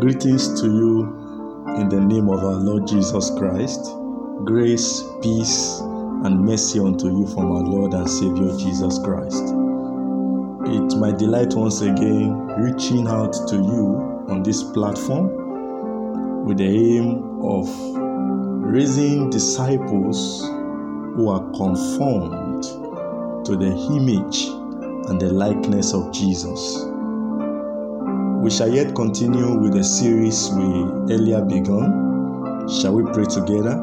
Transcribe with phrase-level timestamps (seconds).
[0.00, 1.02] Greetings to you
[1.76, 3.80] in the name of our Lord Jesus Christ.
[4.44, 5.80] Grace, peace,
[6.22, 9.42] and mercy unto you from our Lord and Savior Jesus Christ.
[10.66, 17.40] It's my delight once again reaching out to you on this platform with the aim
[17.42, 17.68] of
[18.72, 20.42] raising disciples
[21.16, 22.62] who are conformed
[23.44, 24.44] to the image
[25.10, 26.84] and the likeness of Jesus.
[28.40, 30.64] We shall yet continue with the series we
[31.12, 32.68] earlier begun.
[32.80, 33.76] Shall we pray together?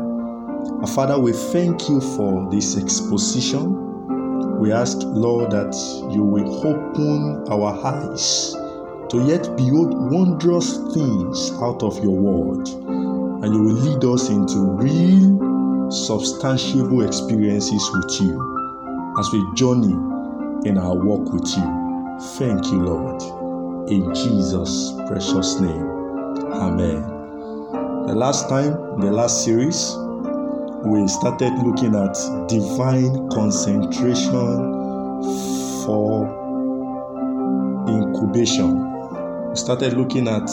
[0.82, 4.58] Our Father, we thank you for this exposition.
[4.58, 5.76] We ask, Lord, that
[6.10, 8.54] you will open our eyes
[9.10, 14.60] to yet behold wondrous things out of your word, and you will lead us into
[14.60, 15.38] real,
[15.92, 19.94] substantiable experiences with you as we journey
[20.68, 22.18] in our walk with you.
[22.38, 23.45] Thank you, Lord.
[23.88, 25.86] In Jesus' precious name.
[26.54, 27.04] Amen.
[28.08, 29.96] The last time, the last series,
[30.86, 32.16] we started looking at
[32.48, 34.58] divine concentration
[35.86, 36.26] for
[37.88, 39.50] incubation.
[39.50, 40.50] We started looking at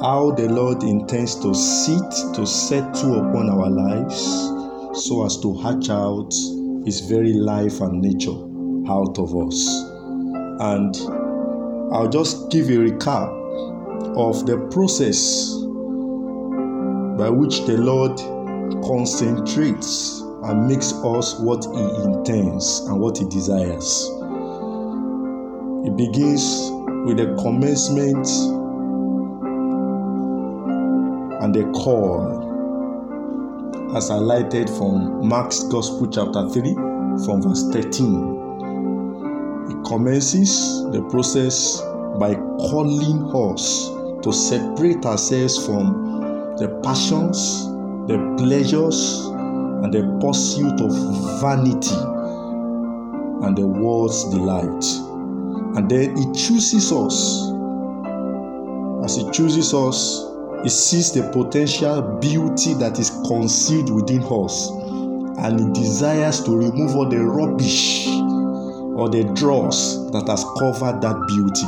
[0.00, 4.18] how the Lord intends to sit, to settle upon our lives
[5.06, 6.32] so as to hatch out
[6.84, 8.36] His very life and nature
[8.90, 9.84] out of us.
[10.58, 11.25] And
[11.92, 13.28] I'll just give a recap
[14.16, 15.52] of the process
[17.16, 18.18] by which the Lord
[18.84, 24.10] concentrates and makes us what He intends and what He desires.
[25.86, 26.70] It begins
[27.06, 28.26] with the commencement
[31.40, 32.42] and the call,
[33.96, 36.74] as highlighted from Mark's Gospel, chapter 3,
[37.24, 38.35] from verse 13
[39.68, 41.80] it commences the process
[42.18, 43.88] by calling us
[44.22, 47.66] to separate ourselves from the passions,
[48.06, 49.26] the pleasures,
[49.82, 51.94] and the pursuit of vanity
[53.46, 54.84] and the world's delight.
[55.76, 57.50] And then it chooses us.
[59.04, 60.24] As it chooses us,
[60.64, 64.70] it sees the potential beauty that is concealed within us
[65.38, 68.06] and it desires to remove all the rubbish
[68.96, 71.66] or the dross that has covered that beauty.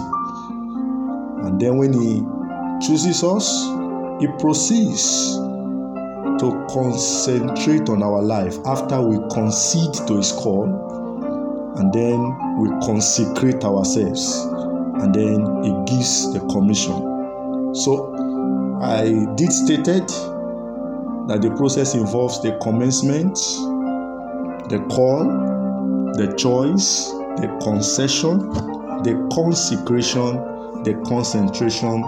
[1.46, 2.24] And then when He
[2.86, 3.66] chooses us,
[4.20, 5.36] He proceeds
[6.40, 10.64] to concentrate on our life after we concede to His call,
[11.76, 12.18] and then
[12.58, 14.46] we consecrate ourselves,
[15.02, 17.74] and then He gives the commission.
[17.74, 18.14] So
[18.80, 20.08] I did stated
[21.28, 23.34] that the process involves the commencement,
[24.70, 25.46] the call,
[26.14, 28.38] the choice, the concession,
[29.02, 30.36] the consecration,
[30.84, 32.04] the concentration,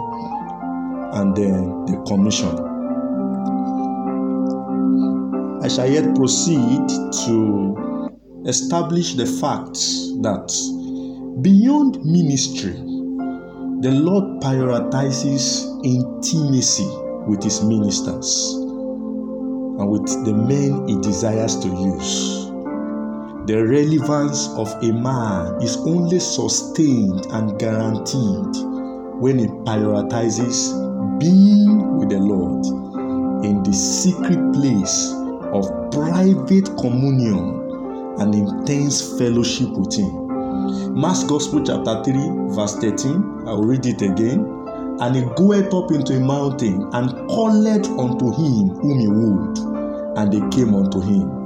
[1.13, 2.71] and then the commission.
[5.63, 6.89] I shall yet proceed
[7.27, 8.11] to
[8.47, 9.75] establish the fact
[10.23, 10.49] that
[11.43, 12.73] beyond ministry,
[13.83, 16.89] the Lord prioritizes intimacy
[17.27, 22.50] with his ministers and with the men he desires to use.
[23.47, 28.55] The relevance of a man is only sustained and guaranteed
[29.19, 30.77] when he prioritizes
[31.19, 32.67] being with the Lord
[33.45, 35.13] in the secret place
[35.53, 40.95] of private communion and intense fellowship with Him.
[40.95, 44.45] Mark's Gospel, chapter 3, verse 13, I will read it again.
[45.01, 49.59] And he goeth up into a mountain and called unto him whom he would,
[50.19, 51.40] and they came unto him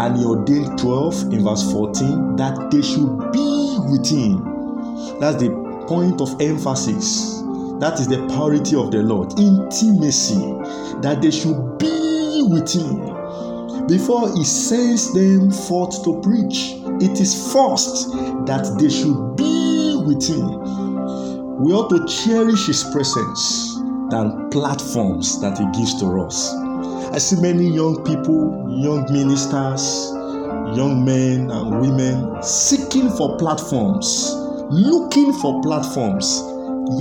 [0.00, 4.40] and he ordained 12 in verse 14 that they should be with him.
[5.20, 5.50] That's the
[5.86, 7.42] point of emphasis.
[7.80, 9.38] That is the priority of the Lord.
[9.38, 10.40] Intimacy.
[11.02, 13.86] That they should be with him.
[13.88, 18.10] Before he sends them forth to preach, it is first
[18.46, 21.60] that they should be with him.
[21.60, 23.74] We ought to cherish his presence
[24.08, 26.69] than platforms that he gives to us.
[27.12, 30.12] I see many young people, young ministers,
[30.76, 34.30] young men and women seeking for platforms,
[34.70, 36.40] looking for platforms.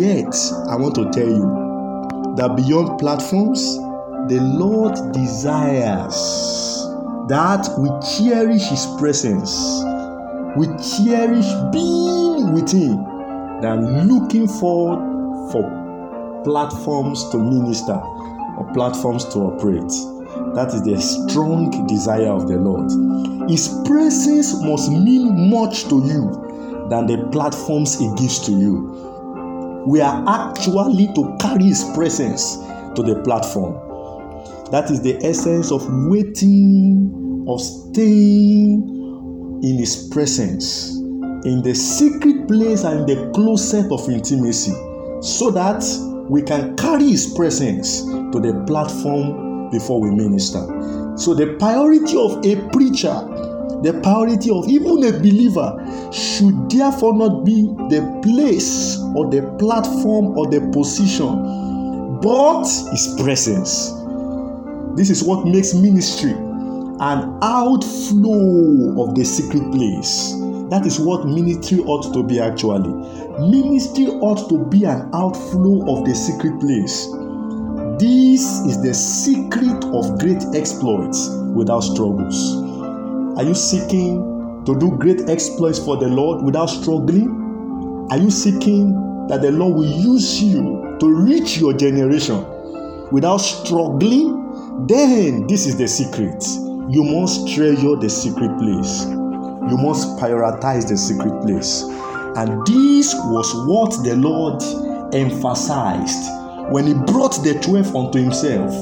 [0.02, 0.34] Yet,
[0.68, 3.78] I want to tell you that beyond platforms,
[4.30, 6.18] the Lord desires
[7.28, 9.54] that we cherish His presence,
[10.58, 10.66] we
[11.06, 12.98] cherish being with Him,
[13.62, 18.02] than looking forward for platforms to minister
[18.60, 19.92] or platforms to operate.
[20.56, 22.92] That is the strong desire of the Lord.
[23.50, 29.86] His presence must mean much to you than the platforms He gives to you.
[29.86, 32.58] we are actually to carry His presence
[32.96, 33.74] to the platform.
[34.72, 38.84] That is the essence of waiting, of staying
[39.64, 40.96] in His presence,
[41.46, 44.74] in the secret place and the closet of intimacy,
[45.22, 45.82] so that
[46.30, 50.60] we can carry His presence to the platform before we minister.
[51.18, 53.14] So, the priority of a preacher,
[53.82, 55.76] the priority of even a believer,
[56.14, 63.94] should therefore not be the place or the platform or the position, but His presence.
[64.96, 66.32] This is what makes ministry
[67.02, 70.34] an outflow of the secret place.
[70.70, 72.90] That is what ministry ought to be actually.
[73.50, 77.08] Ministry ought to be an outflow of the secret place.
[78.00, 82.56] This is the secret of great exploits without struggles.
[83.38, 88.08] Are you seeking to do great exploits for the Lord without struggling?
[88.12, 88.94] Are you seeking
[89.28, 92.46] that the Lord will use you to reach your generation
[93.12, 94.86] without struggling?
[94.88, 96.44] Then this is the secret.
[96.90, 99.19] You must treasure the secret place.
[99.70, 101.84] You must prioritize the secret place.
[102.36, 104.62] And this was what the Lord
[105.14, 106.30] emphasized
[106.72, 108.74] when he brought the 12 unto himself.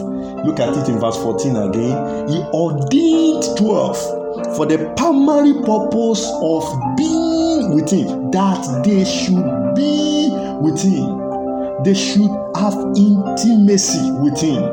[0.46, 2.28] Look at it in verse 14 again.
[2.30, 6.64] He ordained 12 for the primary purpose of
[6.96, 10.30] being with him, that they should be
[10.62, 11.84] with him.
[11.84, 14.64] They should have intimacy with him.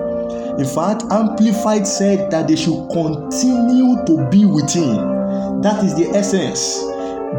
[0.59, 5.24] In fact, Amplified said that they should continue to be with him.
[5.65, 6.79] That is the essence,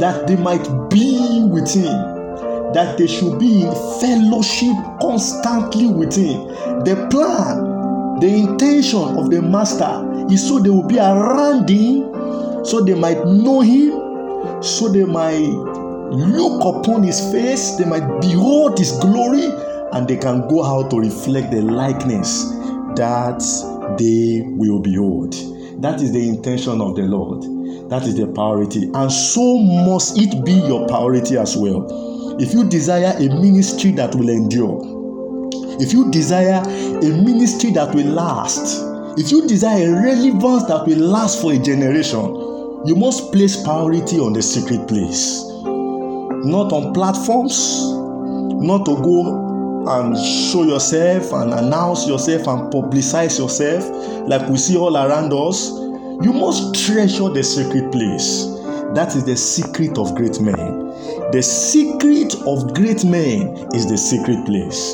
[0.01, 2.15] that they might be with him
[2.75, 6.45] that they should be in fellowship constantly with Him.
[6.83, 12.81] The plan, the intention of the Master is so they will be around Him, so
[12.81, 18.91] they might know Him, so they might look upon His face, they might behold His
[18.99, 19.45] glory,
[19.93, 22.49] and they can go out to reflect the likeness
[22.97, 23.39] that
[23.97, 25.33] they will behold.
[25.81, 27.64] That is the intention of the Lord.
[27.89, 28.89] That is the priority.
[28.93, 32.05] And so must it be your priority as well
[32.37, 34.81] if you desire a ministry that will endure,
[35.79, 38.83] if you desire a ministry that will last,
[39.17, 42.25] if you desire a relevance that will last for a generation,
[42.85, 45.43] you must place priority on the secret place.
[45.63, 47.81] Not on platforms,
[48.61, 53.85] not to go and show yourself and announce yourself and publicize yourself
[54.27, 55.71] like we see all around us.
[56.21, 58.45] You must treasure the secret place.
[58.93, 60.85] That is the secret of great men.
[61.31, 64.93] The secret of great men is the secret place.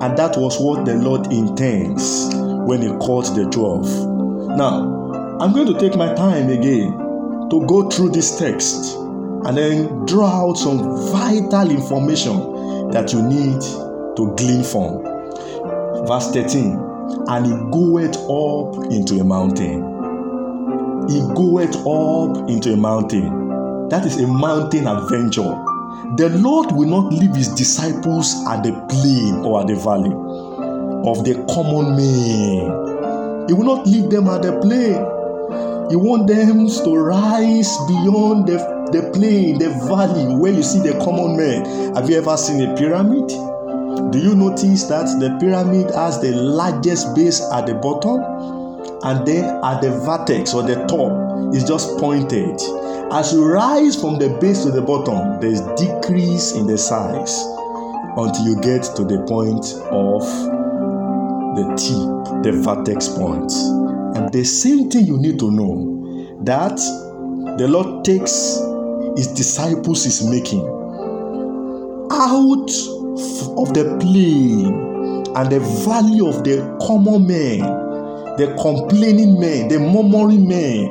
[0.00, 2.34] And that was what the Lord intends
[2.66, 4.56] when He called the 12.
[4.56, 6.90] Now, I'm going to take my time again
[7.50, 10.78] to go through this text and then draw out some
[11.12, 13.60] vital information that you need
[14.16, 15.04] to glean from.
[16.06, 16.76] Verse 13
[17.28, 19.97] And he goeth up into a mountain.
[21.08, 23.88] He goeth up into a mountain.
[23.88, 25.56] That is a mountain adventure.
[26.16, 30.12] The Lord will not leave his disciples at the plain or at the valley
[31.08, 33.48] of the common man.
[33.48, 35.00] He will not leave them at the plain.
[35.88, 38.58] He wants them to rise beyond the,
[38.92, 41.94] the plain, the valley where you see the common man.
[41.94, 43.28] Have you ever seen a pyramid?
[44.12, 48.57] Do you notice that the pyramid has the largest base at the bottom
[49.02, 52.60] and then at the vertex or the top is just pointed?
[53.12, 57.34] As you rise from the base to the bottom, there's decrease in the size
[58.16, 60.22] until you get to the point of
[61.56, 63.50] the tip, the vertex point.
[64.16, 66.76] And the same thing you need to know that
[67.58, 68.58] the Lord takes
[69.16, 70.60] his disciples is making
[72.10, 72.70] out
[73.58, 74.88] of the plain
[75.36, 77.60] and the valley of the common man,
[78.38, 80.86] the complaining man, the murmuring man,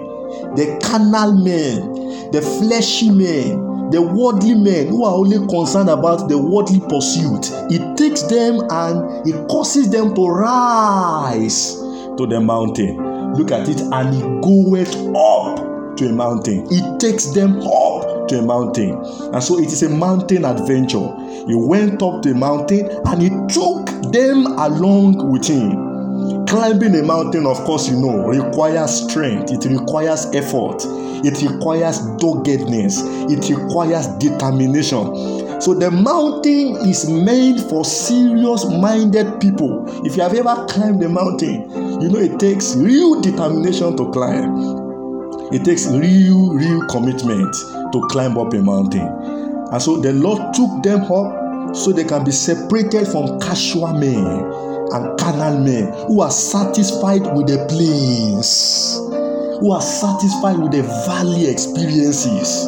[0.56, 6.38] the carnal men, the fleshy men, the worldly men who are only concerned about the
[6.38, 7.50] worldly pursuit.
[7.72, 13.34] It takes them and it causes them to rise to the mountain.
[13.36, 16.68] Look at it, and it goeth up to a mountain.
[16.70, 18.92] It takes them up to a mountain.
[19.34, 21.16] And so it is a mountain adventure.
[21.48, 25.87] He went up a mountain and he took them along with him.
[26.48, 30.82] Climbing a mountain, of course, you know, requires strength, it requires effort,
[31.26, 35.14] it requires doggedness, it requires determination.
[35.60, 39.84] So, the mountain is made for serious minded people.
[40.06, 41.70] If you have ever climbed a mountain,
[42.02, 44.88] you know it takes real determination to climb.
[45.52, 47.54] It takes real, real commitment
[47.92, 49.08] to climb up a mountain.
[49.72, 54.77] And so the Lord took them up so they can be separated from casual men
[54.94, 58.98] and carnal men who are satisfied with the plains,
[59.60, 62.68] who are satisfied with the valley experiences.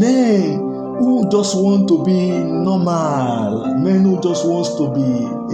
[0.00, 0.58] Men
[0.98, 5.00] who just want to be normal, men who just wants to be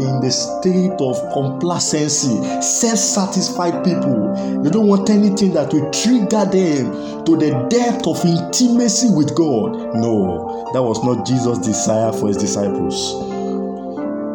[0.02, 4.62] in the state of complacency, self-satisfied people.
[4.62, 9.94] They don't want anything that will trigger them to the depth of intimacy with God.
[9.94, 13.29] No, that was not Jesus' desire for his disciples.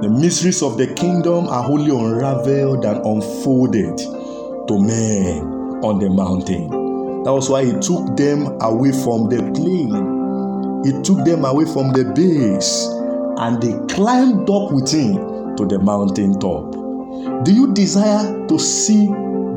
[0.05, 5.41] The mysteries of the kingdom are wholly unraveled and unfolded to men
[5.83, 6.69] on the mountain.
[7.23, 11.91] That was why he took them away from the plain he took them away from
[11.91, 12.85] the base
[13.41, 16.73] and they climbed up with him to the mountain top.
[17.43, 19.07] Do you desire to see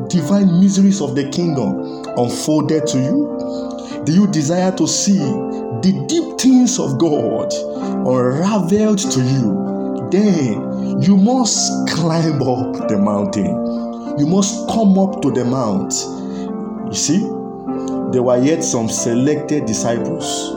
[0.09, 4.03] divine miseries of the kingdom unfolded to you?
[4.03, 9.68] Do you desire to see the deep things of God unraveled to you?
[10.11, 14.17] Then you must climb up the mountain.
[14.17, 15.93] You must come up to the mount.
[16.87, 17.19] You see,
[18.11, 20.51] there were yet some selected disciples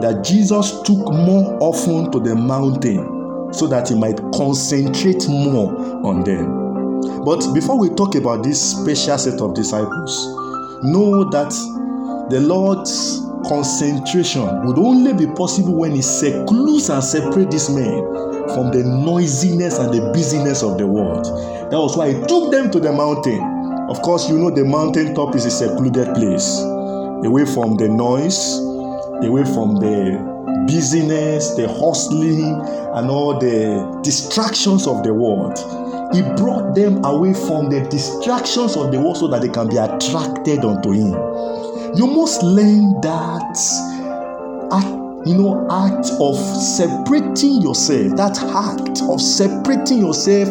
[0.00, 5.76] that Jesus took more often to the mountain so that he might concentrate more
[6.06, 7.24] on them.
[7.24, 10.26] But before we talk about this special set of disciples,
[10.84, 11.50] know that
[12.30, 18.70] the Lord's concentration would only be possible when he secludes and separates these men from
[18.70, 21.24] the noisiness and the busyness of the world.
[21.70, 23.40] That was why he took them to the mountain.
[23.88, 28.58] Of course, you know the mountain top is a secluded place, away from the noise,
[29.24, 32.44] away from the busyness, the hustling,
[32.94, 35.58] and all the distractions of the world.
[36.14, 39.76] He brought them away from the distractions of the world so that they can be
[39.76, 41.12] attracted unto Him.
[41.96, 43.58] You must learn that
[45.28, 50.48] you know act of separating yourself that act of separating yourself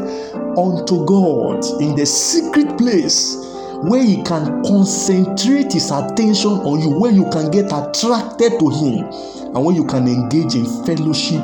[0.57, 3.47] unto god in the secret place
[3.83, 9.05] where he can concentrate his attention on you, where you can get attracted to him,
[9.53, 11.43] and where you can engage in fellowship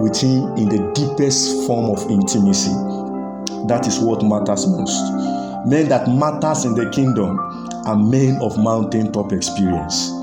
[0.00, 2.72] with him in the deepest form of intimacy.
[3.68, 5.12] That is what matters most.
[5.66, 7.38] Men that matters in the kingdom
[7.86, 10.19] are men of mountaintop experience.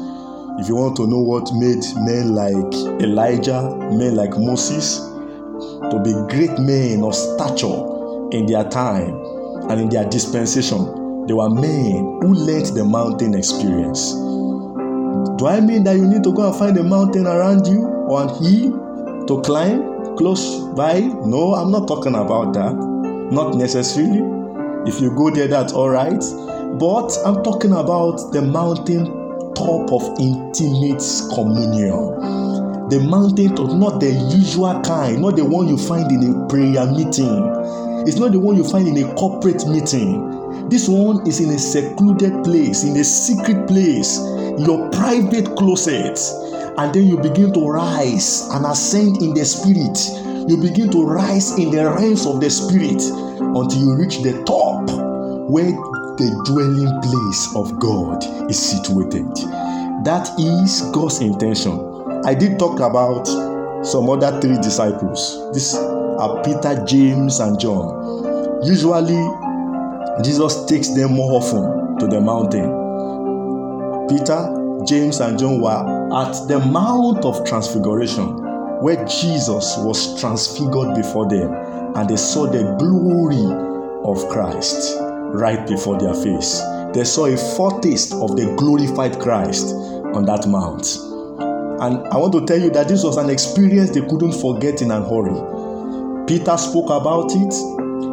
[0.59, 6.13] If you want to know what made men like Elijah, men like Moses, to be
[6.33, 9.13] great men of stature in their time
[9.69, 14.13] and in their dispensation, they were men who learned the mountain experience.
[15.37, 18.23] Do I mean that you need to go and find a mountain around you or
[18.23, 21.01] a hill to climb close by?
[21.01, 22.73] No, I'm not talking about that.
[22.73, 24.23] Not necessarily.
[24.89, 26.23] If you go there, that's all right.
[26.79, 29.16] But I'm talking about the mountain
[29.57, 31.01] top of intimate
[31.33, 32.13] communion.
[32.89, 36.85] The mountain top, not the usual kind, not the one you find in a prayer
[36.85, 37.41] meeting.
[38.07, 40.69] It's not the one you find in a corporate meeting.
[40.69, 44.19] This one is in a secluded place, in a secret place,
[44.61, 46.19] your private closet.
[46.77, 49.97] And then you begin to rise and ascend in the spirit.
[50.47, 54.87] You begin to rise in the realms of the spirit until you reach the top
[55.49, 55.71] where
[56.17, 59.29] the dwelling place of God is situated.
[60.03, 61.79] That is God's intention.
[62.25, 63.27] I did talk about
[63.85, 65.53] some other three disciples.
[65.53, 68.63] These are Peter, James, and John.
[68.65, 69.21] Usually,
[70.23, 72.73] Jesus takes them more often to the mountain.
[74.09, 75.69] Peter, James, and John were
[76.13, 78.43] at the Mount of Transfiguration
[78.81, 81.51] where Jesus was transfigured before them
[81.95, 83.45] and they saw the glory
[84.03, 86.61] of Christ right before their face.
[86.93, 89.73] They saw a foretaste of the glorified Christ
[90.15, 90.97] on that mount.
[91.79, 94.89] And I want to tell you that this was an experience they couldn't forget in
[94.91, 96.25] a hurry.
[96.25, 97.53] Peter spoke about it,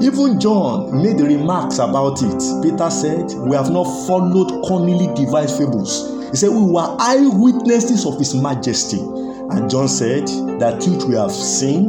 [0.03, 2.63] even John made remarks about it.
[2.63, 6.11] Peter said, We have not followed cunningly devised fables.
[6.31, 8.99] He said, We were eyewitnesses of his majesty.
[9.01, 10.27] And John said,
[10.61, 11.89] That which we have seen,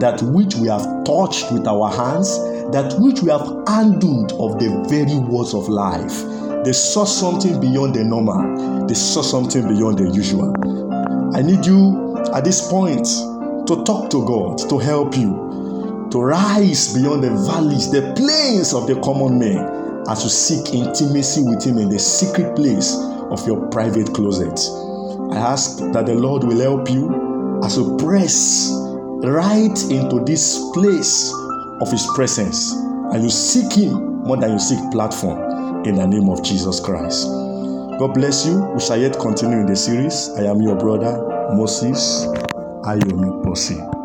[0.00, 2.38] that which we have touched with our hands,
[2.72, 6.24] that which we have handled of the very words of life.
[6.64, 10.54] They saw something beyond the normal, they saw something beyond the usual.
[11.36, 13.04] I need you at this point
[13.66, 18.86] to talk to God to help you to rise beyond the valleys, the plains of
[18.86, 22.94] the common man, as you seek intimacy with Him in the secret place
[23.30, 24.58] of your private closet.
[25.32, 28.70] I ask that the Lord will help you as you press
[29.24, 31.32] right into this place
[31.80, 32.72] of His presence
[33.12, 37.26] and you seek Him more than you seek platform in the name of Jesus Christ.
[37.98, 38.60] God bless you.
[38.74, 40.30] We shall yet continue in the series.
[40.38, 41.14] I am your brother,
[41.54, 42.26] Moses
[42.90, 44.03] ayọ̀ mi pọ̀ sí i.